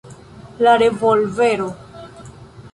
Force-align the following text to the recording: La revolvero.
La 0.65 0.73
revolvero. 0.79 1.71